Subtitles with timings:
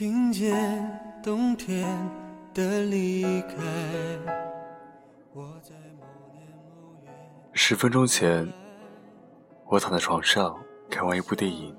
[0.00, 0.50] 听见
[1.22, 1.86] 冬天
[2.54, 3.58] 的离开。
[7.52, 8.50] 十分钟前，
[9.66, 10.58] 我躺在床上
[10.88, 11.76] 看完一部电影，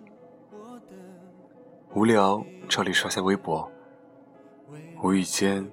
[1.95, 3.67] 无聊照例刷下微博，
[5.01, 5.67] 无意间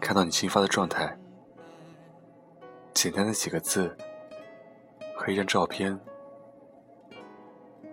[0.00, 1.14] 看到你新发的状态，
[2.94, 3.94] 简单的几个字
[5.14, 6.00] 和一张照片。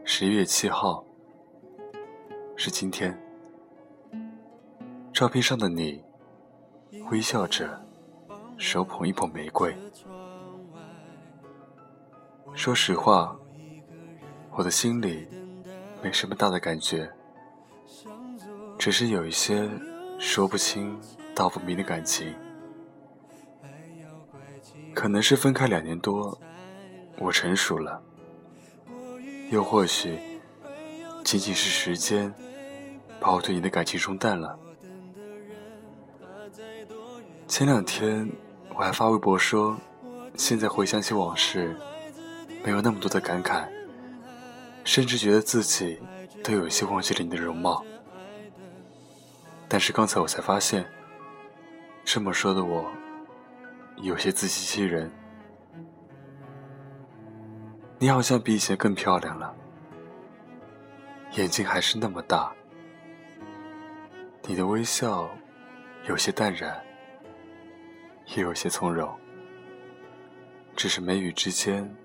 [0.06, 1.04] 十一月七号，
[2.56, 3.27] 是今天。
[5.18, 6.00] 照片上的你，
[7.10, 7.84] 微笑着，
[8.56, 9.76] 手捧一捧玫瑰。
[12.54, 13.36] 说实话，
[14.52, 15.28] 我的心里
[16.04, 17.12] 没什么大的感觉，
[18.78, 19.68] 只是有一些
[20.20, 20.96] 说不清
[21.34, 22.32] 道不明的感情。
[24.94, 26.40] 可能是分开两年多，
[27.18, 28.00] 我成熟了。
[29.50, 30.16] 又或许，
[31.24, 32.32] 仅仅是时间
[33.20, 34.60] 把我对你的感情冲淡了。
[37.48, 38.30] 前两天
[38.76, 39.78] 我还发微博说，
[40.36, 41.74] 现在回想起往事，
[42.62, 43.66] 没有那么多的感慨，
[44.84, 45.98] 甚至觉得自己
[46.44, 47.84] 都有些忘记了你的容貌。
[49.70, 50.86] 但是刚才我才发现，
[52.04, 52.92] 这么说的我，
[53.96, 55.10] 有些自欺欺人。
[57.98, 59.56] 你好像比以前更漂亮了，
[61.38, 62.52] 眼睛还是那么大，
[64.44, 65.30] 你的微笑
[66.08, 66.80] 有些淡然，
[68.36, 69.10] 也有些从容，
[70.76, 71.96] 只是眉宇之间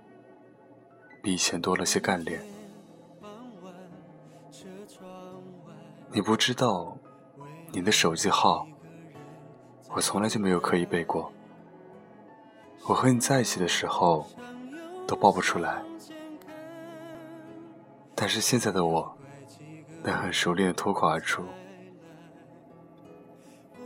[1.23, 2.41] 比以前多了些干练。
[6.11, 6.97] 你不知道，
[7.73, 8.67] 你的手机号，
[9.91, 11.33] 我从来就没有刻意背过。
[12.87, 14.27] 我和你在一起的时候。
[15.05, 15.83] 都报不出来，
[18.15, 19.19] 但是现在的我，
[20.03, 21.45] 能很熟练的脱口而出。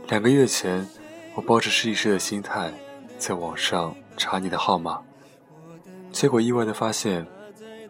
[0.07, 0.87] 两个月前，
[1.37, 2.73] 我抱着试一试的心态，
[3.19, 4.99] 在网上查你的号码，
[6.11, 7.23] 结果意外的发现，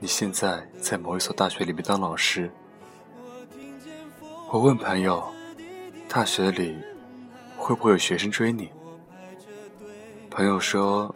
[0.01, 2.51] 你现在在某一所大学里面当老师。
[4.51, 5.25] 我问朋友，
[6.09, 6.77] 大学里
[7.55, 8.69] 会不会有学生追你？
[10.29, 11.15] 朋友说，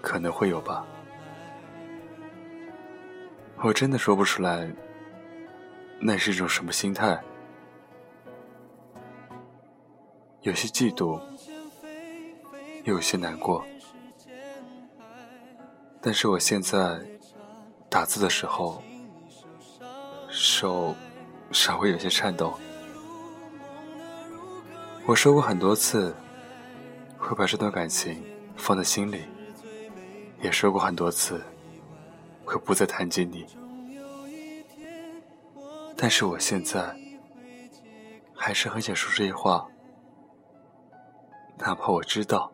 [0.00, 0.82] 可能会有吧。
[3.58, 4.72] 我真的说不出来，
[6.00, 7.22] 那是一种什么心态？
[10.40, 11.20] 有些嫉妒，
[12.84, 13.64] 有些难过。
[16.00, 17.00] 但是我现在
[17.88, 18.82] 打字的时候，
[20.28, 20.94] 手
[21.50, 22.58] 稍微有些颤抖。
[25.06, 26.14] 我说过很多次，
[27.18, 28.24] 会把这段感情
[28.56, 29.22] 放在心里，
[30.40, 31.42] 也说过很多次。
[32.44, 33.46] 可不再谈及你，
[35.96, 36.94] 但是我现在
[38.34, 39.66] 还是很想说这些话，
[41.56, 42.52] 哪怕我知道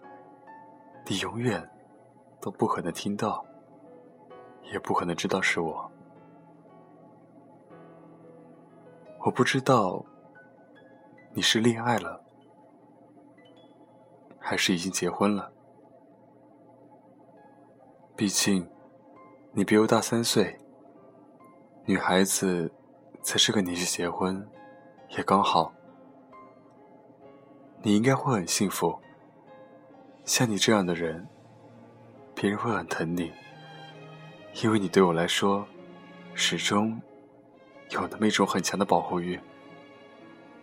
[1.10, 1.66] 你永远
[2.38, 3.44] 都不可能听到，
[4.70, 5.90] 也不可能知道是我。
[9.24, 10.04] 我不知道
[11.32, 12.22] 你是恋爱了，
[14.38, 15.50] 还是已经结婚了，
[18.14, 18.68] 毕竟。
[19.50, 20.60] 你比我大三岁，
[21.84, 22.70] 女孩子
[23.22, 24.46] 在这个年纪结婚
[25.08, 25.72] 也刚好。
[27.82, 28.96] 你应该会很幸福。
[30.28, 31.26] 像你这样的人，
[32.34, 33.32] 别人会很疼你，
[34.62, 35.66] 因为你对我来说，
[36.34, 37.00] 始终
[37.88, 39.40] 有那么一种很强的保护欲，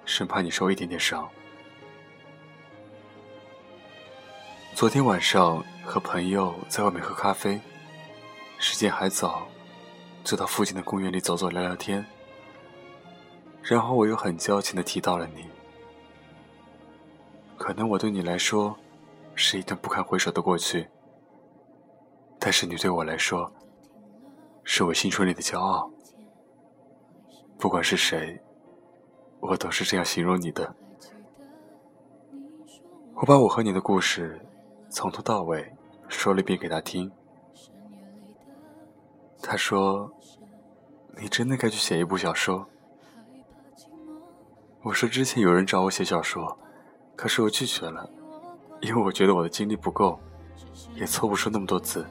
[0.05, 1.27] 生怕你受一点点伤。
[4.75, 7.59] 昨天晚上和朋友在外面喝咖啡。
[8.59, 9.47] 时间还早，
[10.23, 12.05] 就到附近的公园里走走聊聊天。
[13.63, 15.45] 然后我又很矫情的提到了你。
[17.57, 18.77] 可能我对你来说，
[19.35, 20.87] 是一段不堪回首的过去。
[22.39, 23.51] 但是你对我来说，
[24.63, 25.91] 是我青春里的骄傲。
[27.57, 28.41] 不管是谁，
[29.39, 30.75] 我都是这样形容你的。
[33.15, 34.45] 我把我和你的故事，
[34.89, 35.73] 从头到尾
[36.09, 37.11] 说了一遍给他听。
[39.41, 40.11] 他说
[41.17, 42.67] ：“你真的该去写一部小说。”
[44.83, 46.59] 我说：“之前有人找我写小说，
[47.15, 48.09] 可是我拒绝了，
[48.81, 50.19] 因为我觉得我的精力不够，
[50.95, 52.05] 也凑不出那么多字。”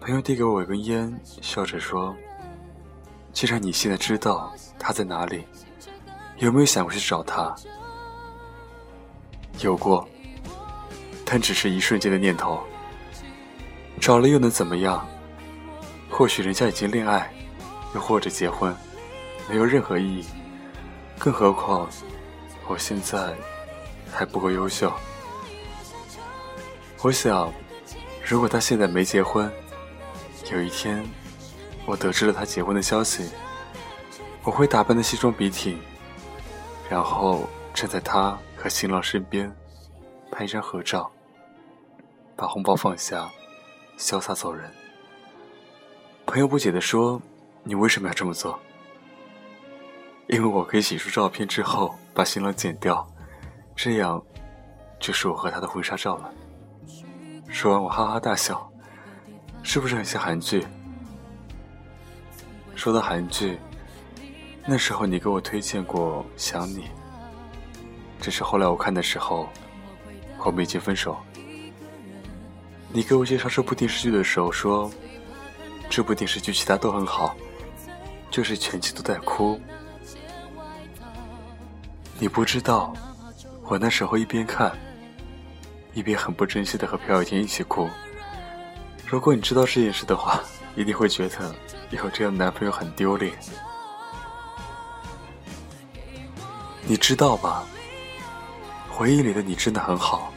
[0.00, 2.16] 朋友递给我一根烟，笑着说
[3.32, 5.44] ：“既然你现在知道他在哪里，
[6.38, 7.54] 有没有想过去找他？”
[9.60, 10.08] 有过，
[11.24, 12.60] 但只是一瞬间的念头。
[14.00, 15.06] 找了又能怎么样？
[16.08, 17.30] 或许人家已经恋爱，
[17.94, 18.74] 又或者结婚，
[19.50, 20.24] 没有任何意义。
[21.18, 21.86] 更何况
[22.66, 23.34] 我现在
[24.12, 24.92] 还不够优秀。
[27.02, 27.52] 我想，
[28.24, 29.50] 如果他现在没结婚，
[30.52, 31.04] 有一天
[31.86, 33.30] 我得知了他结婚的消息，
[34.42, 35.78] 我会打扮的西装笔挺，
[36.88, 39.50] 然后站在他和新郎身边，
[40.30, 41.10] 拍一张合照，
[42.36, 43.30] 把红包放下，
[43.98, 44.70] 潇洒走人。
[46.26, 47.20] 朋友不解地说
[47.64, 48.58] ：“你为什么要这么做？”
[50.28, 53.04] 因为我可以洗出照片之后把新郎剪掉，
[53.82, 54.22] 这样
[54.98, 56.30] 就是我和他的婚纱照了。
[57.48, 58.70] 说完我哈哈大笑，
[59.62, 60.66] 是不是很像韩剧？
[62.74, 63.58] 说到韩剧，
[64.66, 66.82] 那时候你给我推荐过《想你》，
[68.20, 69.48] 只是后来我看的时候，
[70.44, 71.16] 我们已经分手。
[72.92, 74.90] 你给我介绍这部电视剧的时候说，
[75.88, 77.34] 这部电视剧其他都很好，
[78.30, 79.58] 就是全剧都在哭。
[82.18, 82.92] 你不知道，
[83.70, 84.76] 我那时候一边看，
[85.94, 87.88] 一边很不珍惜的和朴有天一起哭。
[89.06, 90.40] 如果你知道这件事的话，
[90.74, 91.54] 一定会觉得
[91.90, 93.32] 有这样的男朋友很丢脸。
[96.82, 97.62] 你知道吧？
[98.88, 100.32] 回忆里的你真的很好，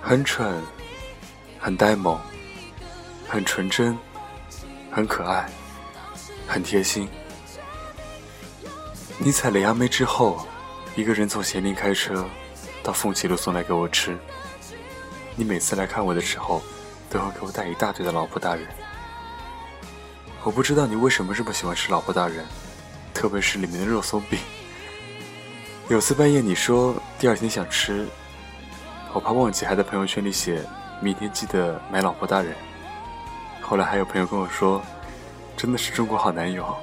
[0.00, 0.62] 很蠢，
[1.58, 2.16] 很呆萌，
[3.28, 3.98] 很纯真，
[4.92, 5.50] 很可爱，
[6.46, 7.08] 很贴心。
[9.18, 10.46] 你采了杨梅之后，
[10.96, 12.24] 一个人从咸宁开车
[12.82, 14.16] 到凤岐路送来给我吃。
[15.34, 16.62] 你每次来看我的时候，
[17.10, 18.66] 都会给我带一大堆的老婆大人。
[20.42, 22.46] 我不知道你为什么这么喜欢吃老婆大人，
[23.12, 24.38] 特别是里面的肉松饼。
[25.88, 28.06] 有次半夜你说第二天想吃，
[29.12, 30.64] 我怕忘记，还在朋友圈里写
[31.02, 32.54] 明天记得买老婆大人。
[33.60, 34.82] 后来还有朋友跟我说，
[35.58, 36.74] 真的是中国好男友。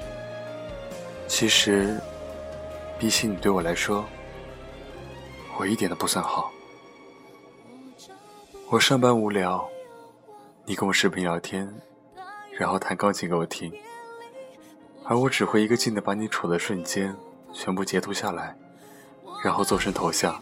[1.26, 2.00] 其实。
[2.98, 4.04] 比起你对我来说，
[5.58, 6.50] 我一点都不算好。
[8.70, 9.68] 我上班无聊，
[10.64, 11.72] 你跟我视频聊天，
[12.58, 13.72] 然后弹钢琴给我听，
[15.04, 17.14] 而我只会一个劲的把你丑的瞬间
[17.52, 18.56] 全部截图下来，
[19.42, 20.40] 然后做成头像，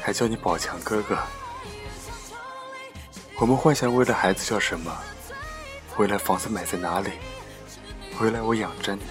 [0.00, 1.18] 还叫你宝强哥哥。
[3.40, 4.96] 我们幻想未来孩子叫什么，
[5.96, 7.10] 未来房子买在哪里，
[8.20, 9.02] 未来我养着你，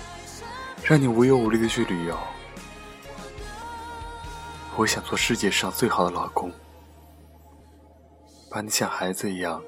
[0.87, 2.17] 让你无忧无虑的去旅游。
[4.77, 6.49] 我想做世界上最好的老公，
[8.49, 9.61] 把你像孩子一样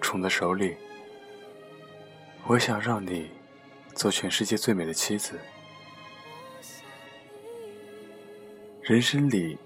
[0.00, 0.74] 宠在手里。
[2.46, 3.30] 我想让你
[3.94, 5.38] 做全世界最美的妻子。
[8.80, 9.58] 人生里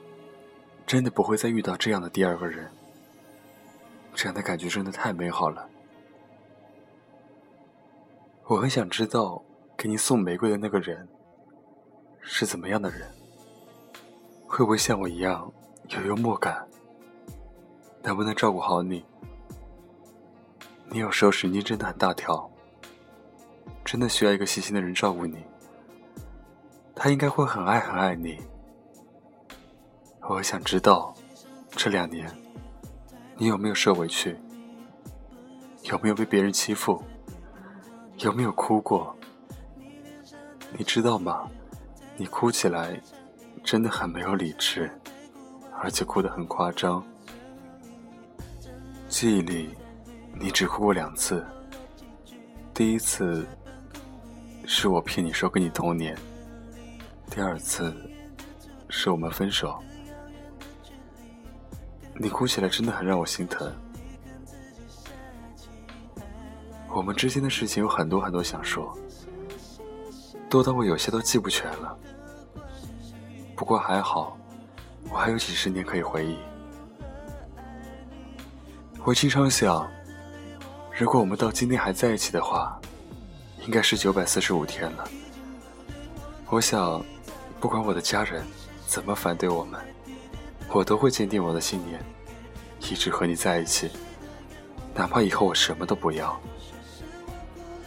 [0.85, 2.69] 真的不会再遇到这样的第二个人，
[4.17, 5.71] 这样的感觉真的太美好了。
[8.47, 9.41] 我很想知道，
[9.81, 11.09] 给你送玫瑰的那个人
[12.21, 13.11] 是怎么样的人。
[14.47, 15.51] 会不会像我一样
[15.89, 16.69] 有幽默感？
[18.03, 19.03] 能不能照顾好你？
[20.91, 22.51] 你有时候神经真的很大条，
[23.83, 25.39] 真的需要一个细心的人照顾你。
[26.95, 28.39] 他应该会很爱很爱你。
[30.29, 31.15] 我想知道，
[31.71, 32.31] 这两年
[33.39, 34.37] 你有没有受委屈？
[35.85, 37.03] 有没有被别人欺负？
[38.19, 39.17] 有没有哭过？
[40.77, 41.49] 你知道吗？
[42.17, 43.01] 你哭起来。
[43.63, 44.91] 真的很没有理智，
[45.79, 47.05] 而且哭得很夸张。
[49.07, 49.69] 记忆里，
[50.33, 51.45] 你只哭过两次。
[52.73, 53.47] 第一次
[54.65, 56.17] 是我骗你说跟你同年，
[57.31, 57.95] 第二次
[58.89, 59.79] 是我们分手。
[62.15, 63.71] 你哭起来真的很让我心疼。
[66.89, 68.97] 我们之间的事情有很多很多想说，
[70.51, 71.97] 多到我有些都记不全了。
[73.55, 74.37] 不过还好，
[75.09, 76.37] 我还有几十年可以回忆。
[79.05, 79.89] 我经常想，
[80.99, 82.77] 如果我们到今天还在一起的话，
[83.65, 85.09] 应该是九百四十五天了。
[86.49, 87.01] 我想，
[87.61, 88.45] 不管我的家人
[88.89, 89.81] 怎么反对我们，
[90.73, 92.05] 我都会坚定我的信念，
[92.81, 93.89] 一直和你在一起，
[94.97, 96.39] 哪怕以后我什么都不要。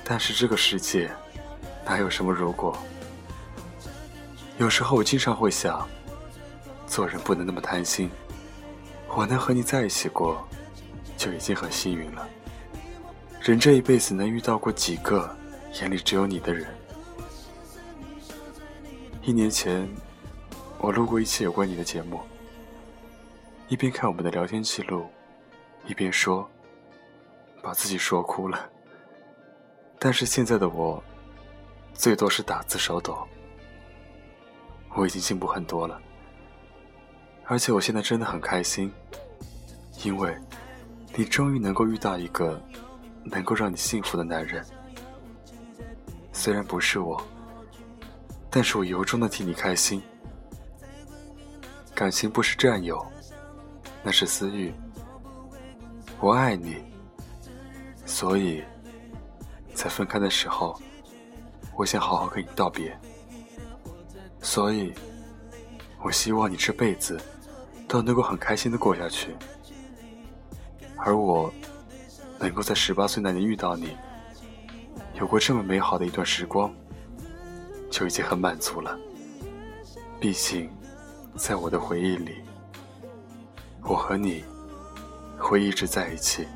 [0.05, 1.11] 但是这个世界，
[1.85, 2.77] 哪有什么如果？
[4.57, 5.87] 有时候我经常会想，
[6.87, 8.09] 做人不能那么贪心。
[9.15, 10.47] 我能和你在一起过，
[11.17, 12.27] 就已经很幸运了。
[13.41, 15.35] 人这一辈子能遇到过几个
[15.73, 16.67] 眼里只有你的人？
[19.21, 19.87] 一年前，
[20.79, 22.21] 我录过一期有关你的节目，
[23.67, 25.07] 一边看我们的聊天记录，
[25.87, 26.49] 一边说，
[27.61, 28.69] 把自己说哭了。
[29.99, 31.03] 但是现在的我，
[31.93, 33.27] 最多是打字手抖。
[34.95, 35.99] 我已经进步很多了，
[37.45, 38.91] 而且我现在真的很开心，
[40.03, 40.35] 因为
[41.15, 42.61] 你终于能够遇到一个
[43.23, 44.63] 能够让你幸福的男人。
[46.31, 47.19] 虽然不是我，
[48.49, 50.01] 但是我由衷的替你开心。
[51.95, 53.03] 感情不是占有，
[54.03, 54.73] 那是私欲。
[56.19, 56.83] 我爱你，
[58.05, 58.63] 所以，
[59.73, 60.79] 在分开的时候，
[61.75, 62.97] 我想好好跟你道别。
[64.41, 64.93] 所以，
[66.01, 67.19] 我希望你这辈子
[67.87, 69.35] 都能够很开心的过下去。
[70.97, 71.53] 而我，
[72.39, 73.95] 能够在十八岁那年遇到你，
[75.19, 76.73] 有过这么美好的一段时光，
[77.89, 78.97] 就已经很满足了。
[80.19, 80.69] 毕竟。
[81.35, 82.43] 在我的回忆里，
[83.81, 84.45] 我和你
[85.35, 86.47] 会一直在一起，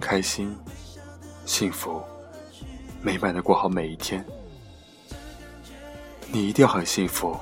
[0.00, 0.58] 开心、
[1.46, 2.02] 幸福、
[3.02, 4.24] 美满的过好每一天。
[6.32, 7.36] 你一定很幸福，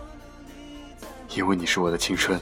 [1.35, 2.41] 因为你是我的青春。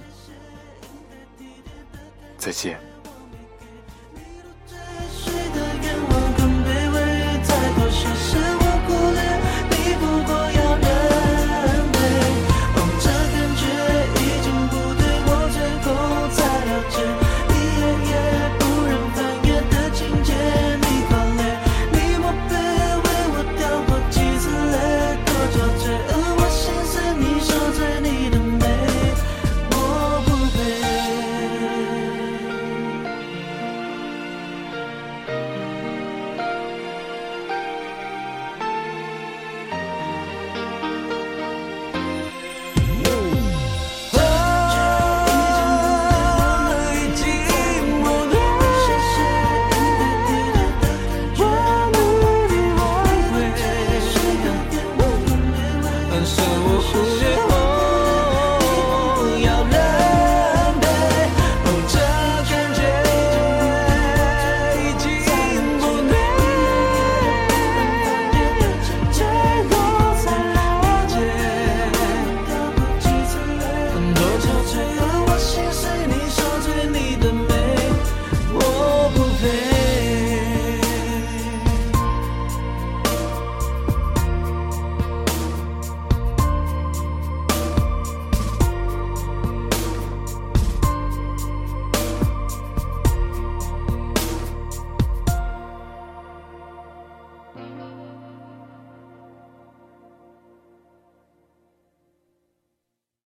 [2.39, 2.86] 再见。
[56.97, 57.36] 不